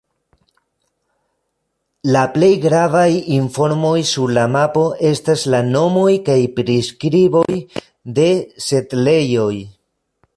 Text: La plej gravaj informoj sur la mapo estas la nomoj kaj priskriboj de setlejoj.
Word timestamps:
La 2.15 2.21
plej 2.37 2.49
gravaj 2.63 3.05
informoj 3.35 3.93
sur 4.13 4.33
la 4.37 4.45
mapo 4.55 4.85
estas 5.11 5.43
la 5.55 5.61
nomoj 5.69 6.09
kaj 6.31 6.39
priskriboj 6.61 7.47
de 8.21 8.27
setlejoj. 8.71 9.55